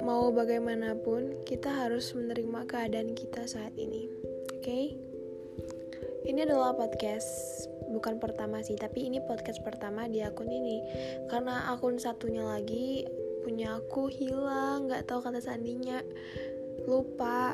Mau 0.00 0.32
bagaimanapun, 0.32 1.44
kita 1.44 1.68
harus 1.68 2.16
menerima 2.16 2.64
keadaan 2.64 3.12
kita 3.12 3.44
saat 3.44 3.76
ini. 3.76 4.08
Oke? 4.56 4.64
Okay? 4.64 4.84
Ini 6.24 6.48
adalah 6.48 6.72
podcast 6.72 7.28
bukan 7.92 8.16
pertama 8.16 8.64
sih, 8.64 8.80
tapi 8.80 9.04
ini 9.04 9.20
podcast 9.28 9.60
pertama 9.60 10.08
di 10.08 10.24
akun 10.24 10.48
ini. 10.48 10.80
Karena 11.28 11.76
akun 11.76 12.00
satunya 12.00 12.40
lagi 12.40 13.04
punya 13.44 13.84
aku 13.84 14.08
hilang, 14.08 14.88
nggak 14.88 15.04
tahu 15.04 15.20
kata 15.20 15.44
sandinya, 15.44 16.00
lupa. 16.88 17.52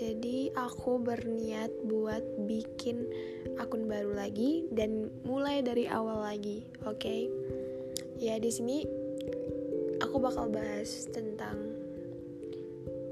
Jadi 0.00 0.48
aku 0.56 0.96
berniat 0.96 1.68
buat 1.84 2.24
bikin 2.48 3.04
akun 3.60 3.84
baru 3.84 4.16
lagi 4.16 4.64
dan 4.72 5.12
mulai 5.28 5.60
dari 5.60 5.84
awal 5.92 6.24
lagi, 6.24 6.64
oke? 6.88 6.96
Okay? 6.96 7.28
Ya 8.16 8.40
di 8.40 8.48
sini 8.48 8.88
aku 10.00 10.16
bakal 10.16 10.48
bahas 10.48 11.04
tentang 11.12 11.76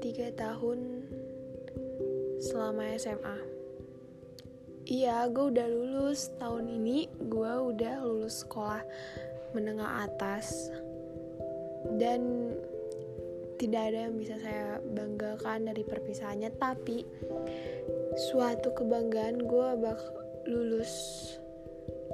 tiga 0.01 0.33
tahun 0.33 1.05
selama 2.41 2.97
SMA. 2.97 3.37
Iya, 4.89 5.29
gue 5.29 5.45
udah 5.53 5.69
lulus 5.69 6.33
tahun 6.41 6.73
ini. 6.73 7.05
Gue 7.29 7.69
udah 7.69 8.01
lulus 8.01 8.41
sekolah 8.41 8.81
menengah 9.53 10.09
atas 10.09 10.73
dan 12.01 12.49
tidak 13.59 13.91
ada 13.91 14.07
yang 14.07 14.15
bisa 14.15 14.39
saya 14.39 14.79
banggakan 14.95 15.67
dari 15.67 15.83
perpisahannya. 15.83 16.49
Tapi 16.55 17.03
suatu 18.31 18.71
kebanggaan 18.71 19.43
gue 19.43 19.67
bak 19.83 19.99
lulus. 20.47 20.91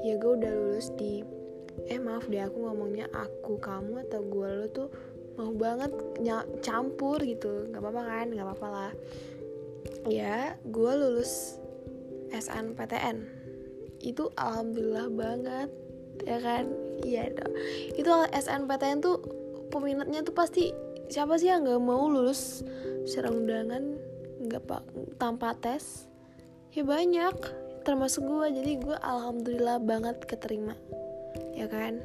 Ya 0.01 0.17
gue 0.17 0.41
udah 0.41 0.51
lulus 0.51 0.89
di 0.97 1.21
eh 1.85 2.01
maaf 2.01 2.25
deh 2.25 2.41
aku 2.41 2.65
ngomongnya 2.65 3.05
aku 3.13 3.61
kamu 3.61 4.09
atau 4.09 4.25
gue 4.25 4.49
lo 4.49 4.65
tuh 4.73 4.89
mau 5.37 5.53
banget 5.53 5.93
campur 6.65 7.21
gitu. 7.21 7.69
Nggak 7.69 7.81
apa-apa 7.85 8.03
kan? 8.03 8.27
Nggak 8.33 8.45
apa-apa 8.49 8.67
lah. 8.67 8.91
Ya 10.09 10.57
gue 10.65 10.91
lulus 10.97 11.61
SNPTN 12.33 13.21
itu 14.01 14.29
alhamdulillah 14.33 15.13
banget 15.13 15.69
ya 16.25 16.37
kan? 16.41 16.65
Iya 17.05 17.29
dong. 17.37 17.53
Itu 17.93 18.09
SNPTN 18.33 19.05
tuh 19.05 19.21
peminatnya 19.69 20.25
tuh 20.25 20.33
pasti 20.33 20.73
siapa 21.09 21.37
sih 21.37 21.49
yang 21.49 21.65
nggak 21.65 21.81
mau 21.81 22.09
lulus 22.09 22.65
secara 23.05 23.31
undangan? 23.31 23.83
Nggak 24.41 24.63
pak. 24.65 24.83
Tanpa 25.21 25.53
tes. 25.57 26.09
Ya 26.73 26.83
banyak. 26.83 27.35
Termasuk 27.85 28.25
gue 28.25 28.47
jadi 28.51 28.71
gue 28.81 28.97
alhamdulillah 28.99 29.77
banget 29.81 30.17
keterima. 30.25 30.73
Ya 31.53 31.69
kan? 31.69 32.01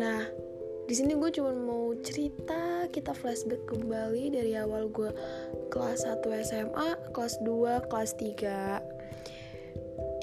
Nah 0.00 0.24
di 0.88 0.94
sini 0.96 1.12
gue 1.14 1.30
cuma 1.30 1.52
mau 1.52 1.92
cerita. 2.00 2.88
Kita 2.88 3.12
flashback 3.12 3.68
kembali 3.68 4.32
dari 4.32 4.56
awal 4.56 4.88
gue 4.88 5.12
kelas 5.68 6.08
1 6.08 6.24
SMA 6.48 7.12
kelas 7.12 7.44
2 7.44 7.88
kelas 7.92 8.10
3 8.16 8.98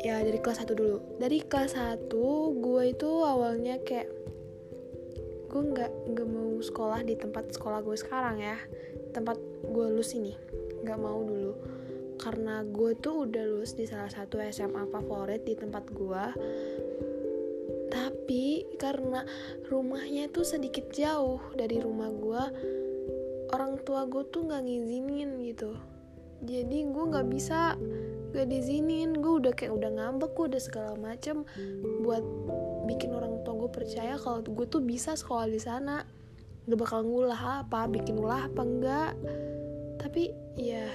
ya 0.05 0.22
dari 0.22 0.38
kelas 0.42 0.61
1 0.66 0.73
dulu. 0.73 0.97
Dari 1.22 1.42
kelas 1.45 1.77
1 1.77 2.09
gue 2.61 2.83
itu 2.89 3.09
awalnya 3.25 3.77
kayak 3.81 4.09
gue 5.56 5.64
nggak 5.72 6.11
nggak 6.11 6.28
mau 6.28 6.59
sekolah 6.59 7.00
di 7.08 7.16
tempat 7.16 7.56
sekolah 7.56 7.80
gue 7.80 7.95
sekarang 7.95 8.44
ya. 8.44 8.59
Tempat 9.16 9.39
gue 9.64 9.86
lulus 9.88 10.11
ini 10.20 10.36
nggak 10.84 11.00
mau 11.00 11.23
dulu. 11.23 11.56
Karena 12.20 12.59
gue 12.67 12.92
tuh 13.00 13.23
udah 13.23 13.44
lulus 13.48 13.72
di 13.80 13.88
salah 13.88 14.11
satu 14.11 14.44
SMA 14.52 14.83
favorit 14.92 15.48
di 15.48 15.56
tempat 15.56 15.88
gue 15.95 16.23
tapi 17.86 18.66
karena 18.81 19.23
rumahnya 19.70 20.28
tuh 20.33 20.44
sedikit 20.44 20.89
jauh 20.92 21.39
dari 21.53 21.80
rumah 21.80 22.09
gue 22.11 22.44
orang 23.53 23.80
tua 23.86 24.03
gue 24.09 24.26
tuh 24.28 24.52
nggak 24.52 24.66
ngizinin 24.66 25.39
gitu. 25.45 25.72
Jadi 26.44 26.83
gue 26.83 27.04
nggak 27.05 27.27
bisa 27.32 27.80
gak 28.35 28.51
diizinin 28.51 29.15
gue 29.23 29.33
udah 29.39 29.55
kayak 29.55 29.71
udah 29.71 29.89
ngambek 29.95 30.35
gue 30.35 30.45
udah 30.51 30.61
segala 30.61 30.91
macem. 30.99 31.47
Buat 32.03 32.23
bikin 32.91 33.15
orang 33.15 33.41
tua 33.47 33.65
gue 33.65 33.71
percaya 33.71 34.19
kalau 34.19 34.43
gue 34.43 34.67
tuh 34.67 34.83
bisa 34.83 35.15
sekolah 35.15 35.47
di 35.47 35.57
sana. 35.63 36.03
Gak 36.67 36.75
bakal 36.75 37.07
ngulah 37.07 37.63
apa 37.63 37.87
bikin 37.87 38.19
ulah 38.19 38.51
apa 38.51 38.61
enggak 38.61 39.13
tapi 40.05 40.29
ya 40.53 40.85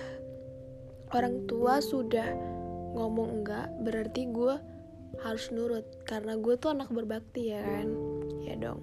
orang 1.11 1.43
tua 1.51 1.83
sudah 1.83 2.31
ngomong 2.95 3.43
enggak 3.43 3.67
berarti 3.83 4.31
gue 4.31 4.55
harus 5.25 5.51
nurut. 5.51 5.83
Karena 6.07 6.39
gue 6.39 6.55
tuh 6.55 6.71
anak 6.71 6.95
berbakti 6.95 7.51
ya 7.51 7.61
kan? 7.65 7.89
Ya 8.47 8.55
dong. 8.55 8.81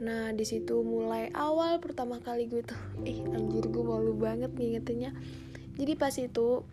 Nah 0.00 0.32
di 0.34 0.42
situ 0.42 0.82
mulai 0.82 1.30
awal 1.36 1.78
pertama 1.78 2.18
kali 2.18 2.48
gue 2.48 2.64
tuh 2.66 2.80
ih 3.08 3.22
anjir 3.30 3.70
gue 3.70 3.84
malu 3.84 4.18
banget 4.18 4.50
ngingetinnya. 4.56 5.14
Jadi 5.78 5.92
pas 5.94 6.12
itu 6.18 6.66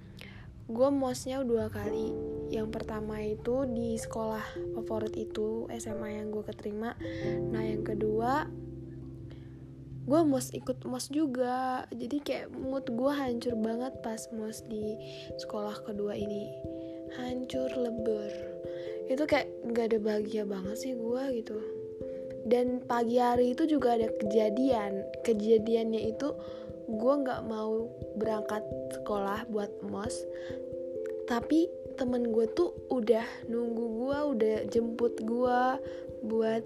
gue 0.67 0.89
mosnya 0.91 1.39
dua 1.47 1.71
kali. 1.71 2.11
Yang 2.51 2.69
pertama 2.75 3.23
itu 3.23 3.63
di 3.71 3.95
sekolah 3.95 4.43
favorit 4.75 5.15
itu 5.15 5.67
SMA 5.79 6.19
yang 6.19 6.31
gue 6.31 6.43
keterima. 6.43 6.95
Nah 7.51 7.63
yang 7.63 7.83
kedua 7.87 8.47
gue 10.07 10.21
mos 10.23 10.51
ikut 10.55 10.83
mos 10.87 11.07
juga. 11.11 11.87
Jadi 11.91 12.23
kayak 12.23 12.51
mood 12.55 12.87
gue 12.87 13.11
hancur 13.11 13.55
banget 13.59 13.95
pas 14.03 14.19
mos 14.35 14.63
di 14.67 14.95
sekolah 15.39 15.83
kedua 15.87 16.15
ini. 16.15 16.51
Hancur 17.15 17.71
lebur 17.71 18.31
itu 19.07 19.23
kayak 19.23 19.47
nggak 19.71 19.95
ada 19.95 19.99
bahagia 20.03 20.43
banget 20.43 20.75
sih 20.75 20.93
gue 20.95 21.23
gitu. 21.43 21.57
Dan 22.47 22.79
pagi 22.87 23.19
hari 23.19 23.51
itu 23.55 23.67
juga 23.67 23.99
ada 23.99 24.07
kejadian. 24.23 25.03
Kejadiannya 25.27 26.15
itu 26.15 26.31
gue 26.87 27.13
nggak 27.19 27.43
mau 27.51 27.91
berangkat 28.15 28.63
sekolah 28.95 29.43
buat 29.51 29.71
mos. 29.83 30.23
Tapi 31.27 31.67
temen 31.99 32.31
gue 32.31 32.47
tuh 32.55 32.71
udah 32.87 33.27
nunggu 33.51 33.85
gue 33.99 34.17
udah 34.31 34.55
jemput 34.71 35.19
gue 35.19 35.61
buat 36.23 36.63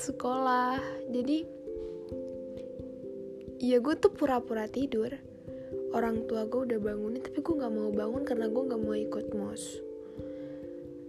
sekolah. 0.00 0.80
Jadi 1.12 1.44
ya 3.60 3.76
gue 3.78 3.94
tuh 4.00 4.12
pura-pura 4.16 4.64
tidur. 4.66 5.12
Orang 5.92 6.24
tua 6.24 6.48
gue 6.48 6.72
udah 6.72 6.78
bangunin 6.80 7.20
tapi 7.20 7.44
gue 7.44 7.54
nggak 7.60 7.72
mau 7.72 7.92
bangun 7.92 8.24
karena 8.24 8.48
gue 8.48 8.62
nggak 8.64 8.80
mau 8.80 8.96
ikut 8.96 9.26
mos. 9.36 9.62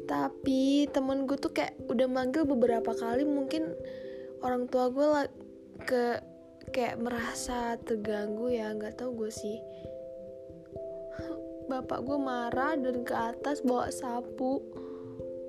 Tapi 0.03 0.91
temen 0.91 1.23
gue 1.23 1.39
tuh 1.39 1.55
kayak 1.55 1.79
udah 1.87 2.11
manggil 2.11 2.43
beberapa 2.43 2.91
kali 2.91 3.23
mungkin 3.23 3.71
orang 4.43 4.67
tua 4.67 4.91
gue 4.91 5.07
ke 5.87 6.32
kayak 6.73 6.97
merasa 6.97 7.77
terganggu 7.85 8.49
ya 8.49 8.73
nggak 8.73 8.97
tahu 8.97 9.23
gue 9.23 9.31
sih. 9.31 9.61
Bapak 11.69 12.01
gue 12.01 12.17
marah 12.17 12.73
dan 12.73 13.05
ke 13.05 13.13
atas 13.13 13.61
bawa 13.61 13.93
sapu 13.93 14.59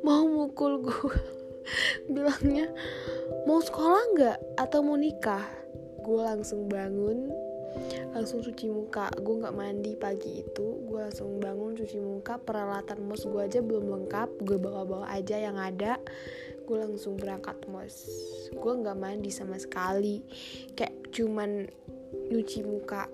mau 0.05 0.29
mukul 0.29 0.85
gue 0.85 1.17
bilangnya 2.13 2.69
mau 3.49 3.59
sekolah 3.59 4.03
nggak 4.13 4.39
atau 4.61 4.85
mau 4.85 5.01
nikah? 5.01 5.49
Gue 6.05 6.21
langsung 6.21 6.69
bangun 6.69 7.33
langsung 8.13 8.45
cuci 8.45 8.69
muka. 8.69 9.09
Gue 9.19 9.41
nggak 9.41 9.57
mandi 9.57 9.97
pagi 9.97 10.45
itu 10.45 10.85
gue 10.87 11.01
langsung 11.09 11.41
bangun 11.41 11.73
cuci 11.73 11.99
muka. 12.05 12.37
Peralatan 12.37 13.01
mos 13.01 13.25
gue 13.25 13.41
aja 13.41 13.65
belum 13.65 13.89
lengkap 13.89 14.45
gue 14.45 14.61
bawa-bawa 14.61 15.09
aja 15.09 15.41
yang 15.41 15.57
ada 15.57 15.97
gue 16.65 16.79
langsung 16.81 17.21
berangkat 17.21 17.61
mos 17.69 18.09
gue 18.55 18.73
nggak 18.73 18.99
mandi 18.99 19.29
sama 19.29 19.61
sekali. 19.61 20.25
Kayak 20.73 21.13
cuman 21.13 21.69
nyuci 22.33 22.65
muka. 22.65 23.11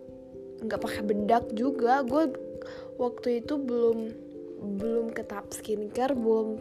Nggak 0.62 0.80
pakai 0.80 1.02
bedak 1.02 1.44
juga. 1.56 2.06
Gue 2.06 2.30
waktu 3.00 3.42
itu 3.42 3.58
belum 3.58 3.98
belum 4.60 5.16
ke 5.16 5.24
skincare 5.56 6.12
belum 6.12 6.60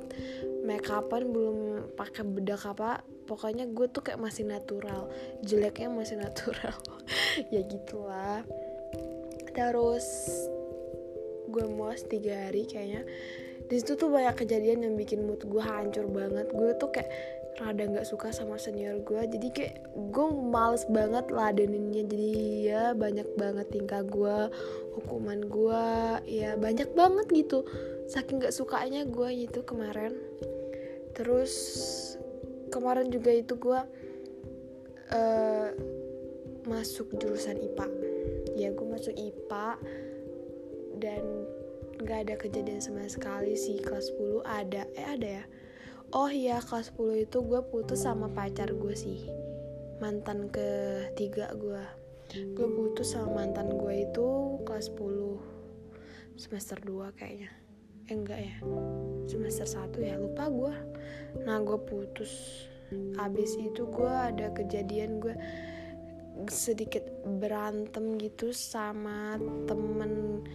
make 0.63 0.87
upan 0.87 1.23
belum 1.29 1.57
pakai 1.99 2.23
bedak 2.25 2.63
apa. 2.65 3.03
Pokoknya 3.27 3.69
gue 3.69 3.85
tuh 3.91 4.01
kayak 4.01 4.17
masih 4.17 4.47
natural. 4.47 5.11
Jeleknya 5.45 5.89
masih 5.91 6.17
natural. 6.17 6.75
Ya 7.53 7.63
gitulah. 7.63 8.43
Terus 9.55 10.05
gue 11.49 11.65
muas 11.65 12.05
tiga 12.05 12.47
hari 12.47 12.69
kayaknya 12.69 13.07
di 13.69 13.77
situ 13.77 13.93
tuh 13.93 14.09
banyak 14.09 14.33
kejadian 14.33 14.81
yang 14.81 14.95
bikin 14.97 15.29
mood 15.29 15.45
gue 15.45 15.61
hancur 15.61 16.09
banget. 16.09 16.49
Gue 16.49 16.73
tuh 16.81 16.89
kayak 16.89 17.09
rada 17.61 17.85
nggak 17.85 18.07
suka 18.07 18.31
sama 18.31 18.55
senior 18.55 19.03
gue 19.03 19.19
jadi 19.35 19.47
kayak 19.51 19.75
gue 20.09 20.27
males 20.33 20.89
banget 20.89 21.29
ladeninnya. 21.29 22.03
Jadi 22.09 22.31
ya 22.65 22.97
banyak 22.97 23.29
banget 23.37 23.69
tingkah 23.69 24.01
gue 24.01 24.49
hukuman 24.97 25.45
gue 25.45 25.85
ya 26.25 26.57
banyak 26.57 26.89
banget 26.97 27.29
gitu. 27.29 27.61
Saking 28.09 28.41
nggak 28.41 28.57
sukanya 28.57 29.05
gue 29.05 29.29
gitu 29.45 29.61
kemarin. 29.61 30.17
Terus 31.13 31.53
kemarin 32.73 33.13
juga 33.13 33.37
itu 33.37 33.53
gue 33.53 33.79
uh, 35.13 35.69
masuk 36.65 37.13
jurusan 37.17 37.57
IPA 37.57 37.87
ya 38.59 38.69
gue 38.75 38.87
masuk 38.87 39.15
IPA 39.15 39.79
dan 40.99 41.23
nggak 41.99 42.19
ada 42.27 42.35
kejadian 42.39 42.79
sama 42.79 43.03
sekali 43.11 43.59
sih 43.59 43.83
kelas 43.83 44.15
10 44.15 44.47
ada. 44.47 44.87
Eh 44.95 45.03
ada 45.03 45.29
ya? 45.43 45.45
Oh 46.15 46.31
iya 46.31 46.63
kelas 46.63 46.95
10 46.95 47.27
itu 47.27 47.37
gue 47.43 47.61
putus 47.67 48.07
sama 48.07 48.31
pacar 48.31 48.71
gue 48.71 48.95
sih. 48.95 49.27
Mantan 49.99 50.47
ketiga 50.47 51.51
gue 51.59 51.83
gue 52.29 52.67
putus 52.77 53.17
sama 53.17 53.43
mantan 53.43 53.73
gue 53.75 54.05
itu 54.05 54.27
kelas 54.63 54.95
10 54.95 56.39
semester 56.39 56.79
2 56.81 57.19
kayaknya. 57.19 57.51
Eh 58.07 58.15
enggak 58.15 58.39
ya? 58.41 58.55
Semester 59.27 59.67
1 59.67 59.99
ya 59.99 60.15
lupa 60.15 60.47
gue 60.47 60.73
nah 61.43 61.59
gue 61.59 61.77
putus. 61.83 62.65
Abis 63.21 63.53
itu 63.59 63.85
gue 63.85 64.09
ada 64.09 64.49
kejadian 64.55 65.19
gue 65.19 65.35
sedikit 66.47 67.03
berantem 67.27 68.15
gitu 68.15 68.55
sama 68.55 69.35
temen 69.67 70.45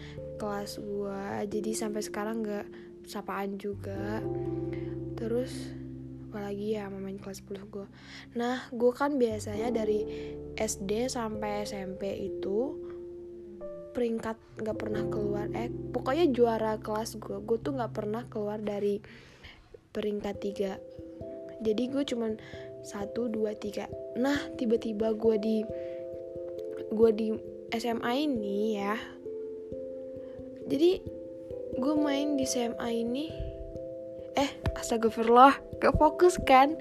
kelas 0.40 0.80
gue 0.80 1.22
jadi 1.52 1.70
sampai 1.76 2.00
sekarang 2.00 2.40
nggak 2.40 2.66
sapaan 3.04 3.60
juga. 3.60 4.24
Terus 5.14 5.52
apalagi 6.34 6.74
ya 6.74 6.90
main 6.90 7.14
kelas 7.14 7.46
10 7.46 7.62
gue 7.70 7.86
nah 8.34 8.66
gue 8.74 8.90
kan 8.90 9.14
biasanya 9.22 9.70
dari 9.70 10.02
SD 10.58 11.06
sampai 11.06 11.62
SMP 11.62 12.10
itu 12.26 12.74
peringkat 13.94 14.34
nggak 14.58 14.74
pernah 14.74 15.06
keluar. 15.06 15.46
Eh 15.54 15.70
pokoknya 15.70 16.26
juara 16.34 16.74
kelas 16.82 17.22
gue 17.22 17.38
gue 17.38 17.58
tuh 17.62 17.78
nggak 17.78 17.94
pernah 17.94 18.26
keluar 18.26 18.58
dari 18.58 18.98
peringkat 19.94 20.36
tiga. 20.42 20.74
Jadi 21.62 21.82
gue 21.86 22.02
cuman 22.02 22.34
satu 22.84 23.32
dua 23.32 23.56
tiga. 23.56 23.88
Nah 24.20 24.36
tiba-tiba 24.60 25.16
gue 25.16 25.36
di 25.40 25.56
gue 26.92 27.10
di 27.16 27.28
SMA 27.72 28.12
ini 28.28 28.76
ya. 28.76 28.94
Jadi 30.68 31.00
gue 31.80 31.94
main 31.96 32.36
di 32.36 32.44
SMA 32.44 32.88
ini. 32.92 33.26
Eh 34.36 34.50
astagfirullah 34.76 35.80
gak 35.80 35.96
fokus 35.96 36.36
kan? 36.44 36.76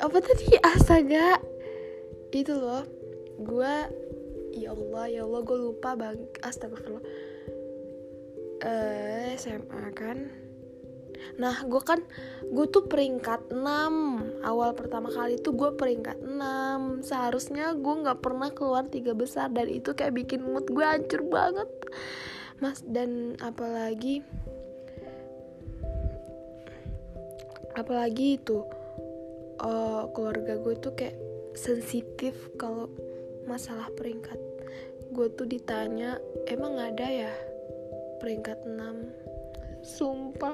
Apa 0.00 0.16
tadi? 0.24 0.56
Astaga. 0.64 1.38
Itu 2.32 2.56
loh 2.56 2.84
gue 3.38 3.74
ya 4.58 4.74
Allah 4.74 5.04
ya 5.06 5.22
Allah 5.22 5.40
gue 5.44 5.58
lupa 5.60 5.94
bang 5.94 6.18
astagfirullah. 6.42 7.04
Uh, 8.58 9.30
eh, 9.30 9.38
SMA 9.38 9.94
kan 9.94 10.47
Nah 11.38 11.62
gue 11.64 11.82
kan 11.82 12.02
gue 12.42 12.66
tuh 12.70 12.86
peringkat 12.90 13.54
6 13.54 14.42
Awal 14.42 14.70
pertama 14.74 15.08
kali 15.12 15.38
tuh 15.38 15.54
gue 15.54 15.70
peringkat 15.74 16.18
6 16.22 17.06
Seharusnya 17.06 17.74
gue 17.78 17.94
gak 18.04 18.20
pernah 18.22 18.50
keluar 18.50 18.86
tiga 18.90 19.14
besar 19.14 19.50
Dan 19.52 19.70
itu 19.70 19.94
kayak 19.94 20.14
bikin 20.14 20.42
mood 20.42 20.66
gue 20.70 20.84
hancur 20.84 21.22
banget. 21.26 21.70
Mas 22.58 22.82
dan 22.82 23.38
apalagi 23.38 24.26
Apalagi 27.78 28.40
itu 28.40 28.66
uh, 29.62 30.10
Keluarga 30.10 30.58
gue 30.58 30.74
tuh 30.78 30.92
kayak 30.98 31.16
sensitif 31.54 32.34
kalau 32.58 32.90
masalah 33.46 33.90
peringkat. 33.94 34.38
Gue 35.14 35.30
tuh 35.32 35.46
ditanya 35.46 36.18
Emang 36.50 36.76
ada 36.76 37.06
ya 37.06 37.32
peringkat 38.18 38.66
6 38.66 39.27
sumpah. 39.88 40.52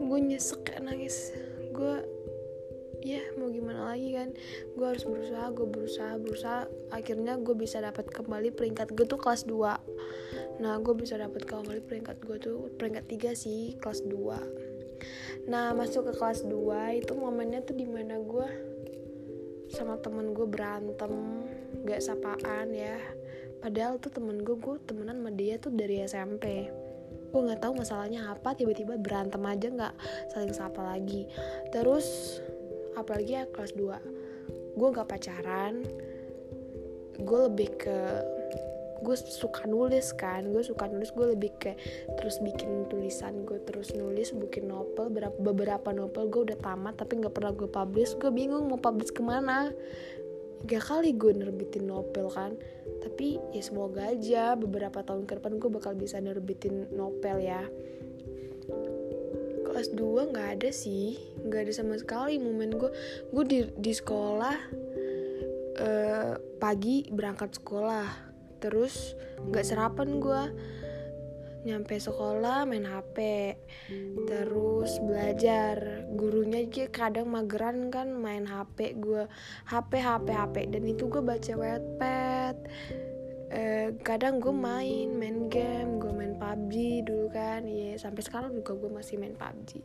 Gue 0.00 0.18
nyesek 0.24 0.64
kayak 0.64 0.88
nangis. 0.88 1.36
Gue 1.76 2.00
ya 3.04 3.20
mau 3.36 3.52
gimana 3.52 3.92
lagi 3.92 4.16
kan? 4.16 4.32
Gue 4.72 4.86
harus 4.88 5.04
berusaha 5.04 5.52
gue 5.52 5.66
berusaha 5.68 6.12
berusaha. 6.16 6.60
Akhirnya 6.88 7.36
gue 7.36 7.52
bisa 7.52 7.84
dapat 7.84 8.08
kembali 8.08 8.56
peringkat 8.56 8.96
gue 8.96 9.04
tuh 9.04 9.20
kelas 9.20 9.44
2 9.44 10.60
nah 10.60 10.76
gue 10.76 10.92
bisa 10.92 11.16
dapat 11.16 11.48
kembali 11.48 11.80
peringkat 11.88 12.20
gue 12.20 12.36
tuh 12.36 12.68
peringkat 12.76 13.32
3 13.32 13.32
sih 13.32 13.80
kelas 13.80 14.04
2 14.04 15.48
nah 15.48 15.72
masuk 15.72 16.12
ke 16.12 16.20
kelas 16.20 16.44
2 16.44 17.00
itu 17.00 17.16
momennya 17.16 17.64
tuh 17.64 17.72
di 17.72 17.88
mana 17.88 18.20
gue 18.20 18.44
sama 19.72 19.96
temen 20.02 20.34
gue 20.34 20.44
berantem 20.50 21.12
gak 21.86 22.02
sapaan 22.02 22.74
ya. 22.74 22.98
Padahal 23.62 24.02
tuh 24.02 24.10
temen 24.10 24.42
gue 24.42 24.56
gue 24.58 24.76
temenan 24.84 25.22
sama 25.22 25.30
dia 25.32 25.56
tuh 25.62 25.72
dari 25.72 26.02
SMP 26.02 26.66
gue 27.30 27.40
nggak 27.40 27.62
tahu 27.62 27.78
masalahnya 27.78 28.26
apa 28.30 28.52
tiba-tiba 28.58 28.98
berantem 28.98 29.42
aja 29.46 29.66
nggak 29.70 29.94
saling 30.34 30.54
sapa 30.54 30.82
lagi. 30.82 31.30
Terus 31.70 32.38
apalagi 32.98 33.38
ya 33.38 33.44
kelas 33.48 33.72
2 33.78 34.76
gue 34.76 34.88
nggak 34.90 35.08
pacaran. 35.08 35.86
Gue 37.20 37.38
lebih 37.46 37.68
ke 37.78 37.98
gue 39.00 39.16
suka 39.16 39.64
nulis 39.64 40.12
kan 40.12 40.44
gue 40.52 40.60
suka 40.60 40.84
nulis 40.84 41.08
gue 41.16 41.32
lebih 41.32 41.56
ke 41.56 41.72
terus 42.20 42.36
bikin 42.44 42.84
tulisan 42.92 43.48
gue 43.48 43.56
terus 43.64 43.96
nulis 43.96 44.28
bikin 44.36 44.68
novel 44.68 45.08
beberapa, 45.08 45.36
beberapa 45.40 45.88
novel 45.96 46.28
gue 46.28 46.52
udah 46.52 46.58
tamat 46.60 47.00
tapi 47.00 47.16
nggak 47.16 47.32
pernah 47.32 47.52
gue 47.56 47.68
publish. 47.68 48.12
Gue 48.20 48.28
bingung 48.28 48.68
mau 48.68 48.76
publish 48.76 49.12
ke 49.12 49.24
mana 49.24 49.72
gak 50.66 50.84
kali 50.84 51.16
gue 51.16 51.32
nerbitin 51.32 51.88
novel 51.88 52.28
kan. 52.32 52.56
Tapi 53.00 53.40
ya 53.54 53.62
semoga 53.64 54.12
aja 54.12 54.56
beberapa 54.56 55.00
tahun 55.00 55.24
ke 55.24 55.40
depan 55.40 55.56
gue 55.56 55.70
bakal 55.72 55.92
bisa 55.96 56.20
nerbitin 56.20 56.88
novel 56.92 57.36
ya. 57.40 57.64
Kelas 59.64 59.94
2 59.94 60.30
nggak 60.34 60.48
ada 60.60 60.70
sih. 60.74 61.16
Nggak 61.46 61.70
ada 61.70 61.72
sama 61.72 61.94
sekali 61.96 62.36
momen 62.36 62.76
gue. 62.76 62.90
Gue 63.32 63.44
di 63.46 63.58
di 63.78 63.92
sekolah 63.94 64.56
uh, 65.80 66.32
pagi 66.60 67.08
berangkat 67.08 67.56
sekolah. 67.56 68.08
Terus 68.60 69.16
nggak 69.48 69.64
sarapan 69.64 70.20
gue 70.20 70.42
nyampe 71.66 72.00
sekolah 72.00 72.64
main 72.64 72.88
HP 72.88 73.18
terus 74.24 74.96
belajar. 75.04 76.06
Gurunya 76.16 76.64
aja 76.64 76.88
kadang 76.88 77.28
mageran 77.32 77.92
kan 77.92 78.10
main 78.12 78.48
HP 78.48 78.96
gue 78.96 79.28
HP 79.68 80.00
HP 80.00 80.26
HP 80.32 80.56
dan 80.72 80.82
itu 80.88 81.08
gue 81.08 81.20
baca 81.20 81.52
wetpad 81.56 82.56
eh, 83.50 83.92
kadang 84.00 84.40
gue 84.40 84.54
main 84.54 85.12
main 85.12 85.48
game. 85.52 86.00
Gue 86.00 86.12
main 86.12 86.34
PUBG 86.40 87.04
dulu 87.04 87.28
kan. 87.32 87.68
Ya 87.68 87.96
sampai 88.00 88.22
sekarang 88.24 88.56
juga 88.56 88.76
gue 88.76 88.90
masih 88.90 89.20
main 89.20 89.36
PUBG 89.36 89.84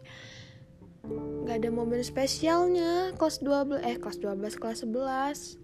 nggak 1.05 1.61
ada 1.61 1.69
momen 1.69 2.01
spesialnya. 2.01 3.13
Kelas 3.13 3.45
12 3.45 3.77
eh 3.85 4.01
kelas 4.01 4.17
12 4.17 4.57
kelas 4.57 4.79
11 4.89 5.61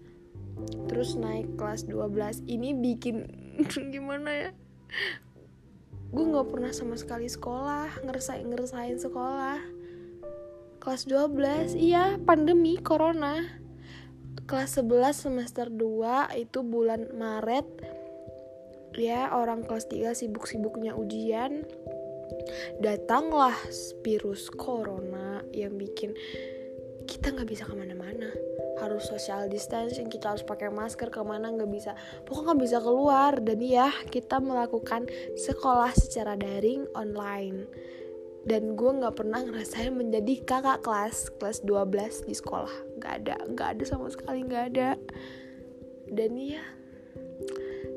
terus 0.88 1.16
naik 1.16 1.48
kelas 1.56 1.88
12 1.88 2.46
ini 2.46 2.76
bikin 2.76 3.26
gimana 3.94 4.30
ya 4.30 4.50
gue 6.12 6.24
nggak 6.28 6.48
pernah 6.52 6.68
sama 6.76 7.00
sekali 7.00 7.24
sekolah 7.24 8.04
ngerasain 8.04 8.44
ngerasain 8.44 9.00
sekolah. 9.00 9.58
Kelas 10.76 11.08
12 11.08 11.72
iya 11.80 12.20
pandemi 12.20 12.76
corona. 12.76 13.40
Kelas 14.44 14.76
11 14.76 15.16
semester 15.16 15.72
2 15.72 16.36
itu 16.36 16.60
bulan 16.60 17.08
Maret. 17.16 17.64
Ya 19.00 19.32
orang 19.32 19.64
kelas 19.64 19.88
3 19.88 20.12
sibuk-sibuknya 20.12 20.92
ujian. 20.92 21.64
Datanglah 22.84 23.56
virus 24.04 24.52
corona 24.52 25.40
yang 25.56 25.80
bikin 25.80 26.12
kita 27.08 27.32
nggak 27.32 27.48
bisa 27.48 27.64
ke 27.64 27.72
mana-mana 27.72 28.28
harus 28.80 29.04
social 29.08 29.50
distancing 29.52 30.08
kita 30.08 30.32
harus 30.32 30.44
pakai 30.46 30.72
masker 30.72 31.12
ke 31.12 31.20
mana 31.20 31.52
nggak 31.52 31.70
bisa. 31.70 31.92
Pokoknya 32.24 32.56
nggak 32.56 32.62
bisa 32.62 32.78
keluar. 32.80 33.32
Dan 33.42 33.58
ya 33.60 33.88
kita 34.08 34.40
melakukan 34.40 35.08
sekolah 35.36 35.92
secara 35.92 36.38
daring 36.38 36.88
online. 36.96 37.68
Dan 38.42 38.74
gue 38.74 38.90
nggak 38.90 39.22
pernah 39.22 39.38
ngerasain 39.44 39.94
menjadi 39.94 40.42
kakak 40.42 40.82
kelas 40.82 41.30
kelas 41.38 41.62
12 41.62 42.26
di 42.26 42.34
sekolah. 42.34 42.74
Nggak 42.98 43.14
ada 43.22 43.36
nggak 43.46 43.68
ada 43.78 43.84
sama 43.86 44.10
sekali 44.10 44.42
nggak 44.46 44.64
ada. 44.74 44.90
Dan 46.10 46.34
ya 46.34 46.62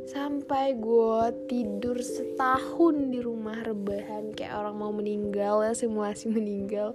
sampai 0.06 0.78
gue 0.78 1.50
tidur 1.50 1.98
setahun 1.98 3.10
di 3.10 3.20
rumah 3.26 3.58
rebahan 3.66 4.38
kayak 4.38 4.54
orang 4.54 4.78
mau 4.78 4.94
meninggal 4.94 5.66
ya 5.66 5.74
simulasi 5.74 6.30
meninggal. 6.30 6.94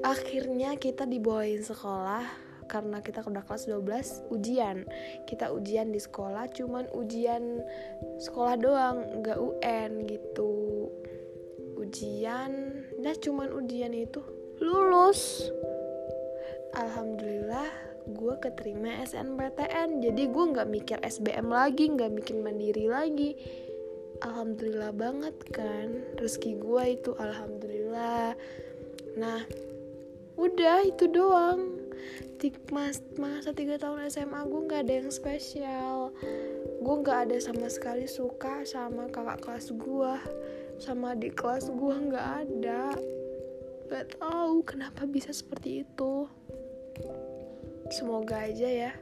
Akhirnya 0.00 0.78
kita 0.80 1.04
dibawain 1.04 1.60
sekolah 1.60 2.47
karena 2.68 3.00
kita 3.00 3.24
udah 3.24 3.42
kelas 3.42 3.66
12 3.66 4.28
ujian. 4.30 4.84
Kita 5.24 5.50
ujian 5.50 5.90
di 5.90 5.98
sekolah 5.98 6.46
cuman 6.52 6.86
ujian 6.92 7.64
sekolah 8.20 8.54
doang 8.60 9.24
nggak 9.24 9.40
UN 9.40 10.04
gitu. 10.04 10.86
Ujian 11.80 12.84
dah 13.00 13.16
cuman 13.16 13.48
ujian 13.56 13.96
itu. 13.96 14.20
Lulus. 14.60 15.48
Alhamdulillah 16.76 17.88
gue 18.08 18.34
keterima 18.40 19.04
SNPTN 19.04 20.00
jadi 20.00 20.22
gue 20.32 20.44
nggak 20.56 20.68
mikir 20.72 20.98
SBM 21.04 21.52
lagi 21.52 21.88
nggak 21.92 22.12
bikin 22.20 22.44
mandiri 22.44 22.86
lagi. 22.88 23.32
Alhamdulillah 24.18 24.92
banget 24.92 25.36
kan 25.54 26.02
rezeki 26.18 26.58
gue 26.58 26.84
itu 26.98 27.10
alhamdulillah. 27.14 28.34
Nah 29.14 29.42
udah 30.38 30.86
itu 30.86 31.10
doang. 31.10 31.76
Mas 32.70 33.02
masa 33.18 33.50
tiga 33.50 33.74
tahun 33.82 34.06
SMA 34.06 34.46
gue 34.46 34.60
nggak 34.70 34.82
ada 34.86 34.94
yang 35.02 35.10
spesial. 35.10 36.14
Gue 36.78 36.94
nggak 37.02 37.28
ada 37.28 37.36
sama 37.42 37.66
sekali 37.66 38.06
suka 38.06 38.62
sama 38.62 39.10
kakak 39.10 39.42
kelas 39.42 39.74
gue 39.74 40.14
sama 40.78 41.18
di 41.18 41.34
kelas 41.34 41.66
gue 41.74 41.94
nggak 42.08 42.28
ada. 42.46 42.94
Gak 43.88 44.20
tahu 44.22 44.62
kenapa 44.62 45.02
bisa 45.10 45.34
seperti 45.34 45.82
itu. 45.82 46.30
Semoga 47.90 48.46
aja 48.46 48.68
ya 48.70 48.92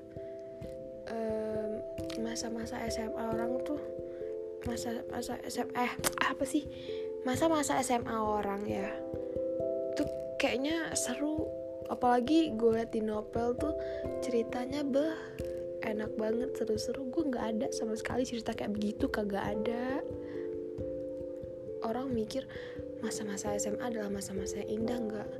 masa-masa 2.36 2.76
SMA 2.92 3.22
orang 3.32 3.64
tuh 3.64 3.80
masa 4.68 4.92
masa 5.08 5.40
SMA 5.48 5.72
eh 5.72 5.92
apa 6.20 6.44
sih? 6.44 6.68
Masa-masa 7.24 7.80
SMA 7.80 8.12
orang 8.12 8.60
ya 8.68 8.92
kayaknya 10.46 10.94
seru. 10.94 11.42
Apalagi 11.90 12.54
gue 12.54 12.78
liat 12.78 12.94
di 12.94 13.02
novel 13.02 13.58
tuh 13.58 13.74
ceritanya 14.22 14.86
beh 14.86 15.42
enak 15.82 16.14
banget 16.14 16.54
seru-seru. 16.54 17.10
Gue 17.10 17.26
nggak 17.26 17.46
ada 17.58 17.66
sama 17.74 17.98
sekali 17.98 18.22
cerita 18.22 18.54
kayak 18.54 18.78
begitu 18.78 19.10
kagak 19.10 19.42
ada. 19.42 19.98
Orang 21.82 22.14
mikir 22.14 22.46
masa-masa 23.02 23.58
SMA 23.58 23.82
adalah 23.82 24.06
masa-masa 24.06 24.62
indah. 24.62 24.98
Nggak. 25.02 25.30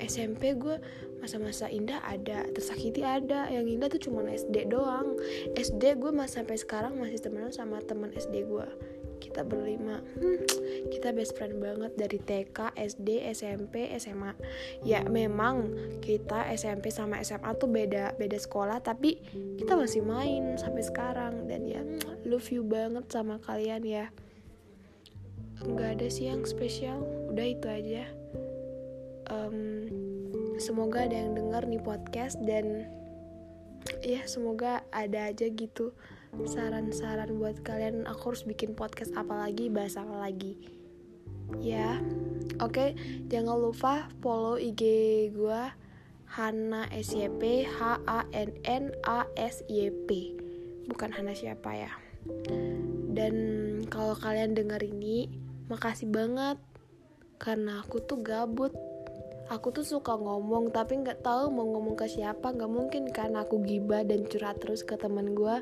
SMP 0.00 0.56
gue 0.56 0.80
masa-masa 1.20 1.68
indah 1.68 2.00
ada 2.00 2.48
tersakiti 2.56 3.04
ada. 3.04 3.44
Yang 3.52 3.66
indah 3.76 3.88
tuh 3.92 4.00
cuma 4.08 4.24
SD 4.24 4.72
doang. 4.72 5.20
SD 5.52 6.00
gue 6.00 6.12
masih 6.16 6.40
sampai 6.40 6.56
sekarang 6.56 6.96
masih 6.96 7.20
temenan 7.20 7.52
sama 7.52 7.84
teman 7.84 8.08
SD 8.16 8.48
gue 8.48 8.68
kita 9.20 9.44
berlima. 9.44 10.00
Hmm, 10.18 10.40
kita 10.88 11.12
best 11.12 11.36
friend 11.36 11.60
banget 11.60 11.92
dari 11.94 12.18
TK 12.18 12.72
SD 12.74 13.28
SMP 13.30 13.92
SMA 14.00 14.32
ya 14.82 15.04
memang 15.06 15.70
kita 16.00 16.48
SMP 16.56 16.88
sama 16.88 17.20
SMA 17.20 17.52
tuh 17.60 17.68
beda 17.68 18.16
beda 18.16 18.40
sekolah 18.40 18.80
tapi 18.80 19.20
kita 19.60 19.76
masih 19.76 20.00
main 20.02 20.56
sampai 20.56 20.82
sekarang. 20.82 21.46
Dan 21.46 21.68
ya 21.68 21.84
love 22.24 22.48
you 22.48 22.64
banget 22.64 23.06
sama 23.12 23.36
kalian 23.44 23.84
ya. 23.84 24.06
Nggak 25.60 26.00
ada 26.00 26.08
sih 26.08 26.32
yang 26.32 26.48
spesial. 26.48 27.04
Udah 27.28 27.46
itu 27.46 27.66
aja. 27.68 28.04
Um, 29.30 29.86
semoga 30.58 31.06
ada 31.06 31.14
yang 31.14 31.36
dengar 31.36 31.62
nih 31.68 31.80
podcast 31.80 32.40
dan 32.42 32.88
ya 34.04 34.24
semoga 34.28 34.84
ada 34.92 35.32
aja 35.32 35.48
gitu 35.48 35.92
saran-saran 36.46 37.34
buat 37.36 37.60
kalian. 37.66 38.06
Aku 38.06 38.32
harus 38.32 38.46
bikin 38.46 38.78
podcast 38.78 39.10
apa 39.18 39.34
lagi 39.34 39.66
bahas 39.66 39.98
apa 39.98 40.14
lagi. 40.14 40.56
Ya 41.58 41.98
oke. 42.62 42.70
Okay, 42.70 42.88
jangan 43.26 43.58
lupa 43.58 44.06
follow 44.22 44.54
IG 44.54 44.82
gue 45.34 45.62
Hana 46.30 46.86
SYP 46.94 47.66
H 47.66 47.98
A 48.06 48.22
N 48.30 48.54
N 48.62 48.94
A 49.02 49.26
S 49.34 49.66
Y 49.66 49.90
P. 50.06 50.38
Bukan 50.86 51.10
Hana 51.10 51.34
siapa 51.34 51.74
ya. 51.74 51.90
Dan 53.10 53.34
kalau 53.90 54.14
kalian 54.14 54.54
dengar 54.54 54.78
ini 54.86 55.26
makasih 55.66 56.06
banget. 56.06 56.58
Karena 57.40 57.82
aku 57.82 57.98
tuh 58.04 58.20
gabut. 58.22 58.70
Aku 59.50 59.74
tuh 59.74 59.82
suka 59.82 60.14
ngomong 60.14 60.70
tapi 60.70 61.02
nggak 61.02 61.26
tahu 61.26 61.50
mau 61.50 61.66
ngomong 61.66 61.98
ke 61.98 62.06
siapa. 62.06 62.54
Nggak 62.54 62.70
mungkin 62.70 63.02
kan 63.10 63.34
aku 63.34 63.58
gibah 63.66 64.06
dan 64.06 64.22
curhat 64.30 64.62
terus 64.62 64.86
ke 64.86 64.94
teman 64.94 65.34
gue 65.34 65.58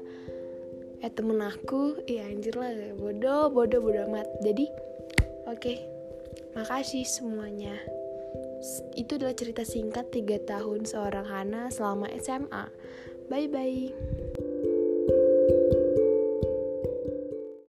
eh 0.99 1.13
temen 1.15 1.39
aku 1.39 2.03
iya 2.11 2.27
anjir 2.27 2.59
lah 2.59 2.75
bodoh 2.99 3.51
bodoh 3.51 3.81
bodoh 3.83 4.05
amat. 4.11 4.27
Jadi 4.43 4.67
oke 5.47 5.59
okay, 5.59 5.77
makasih 6.59 7.07
semuanya. 7.07 7.75
Itu 8.99 9.23
adalah 9.23 9.39
cerita 9.39 9.63
singkat 9.63 10.11
3 10.11 10.43
tahun 10.43 10.83
seorang 10.83 11.27
Hana 11.31 11.71
selama 11.71 12.11
SMA 12.19 12.67
bye 13.29 13.45
bye 13.45 13.93